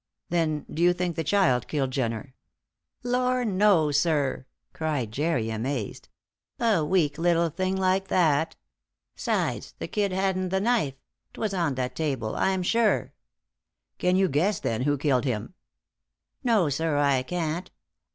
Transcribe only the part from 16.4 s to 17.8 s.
"No, sir, I can't.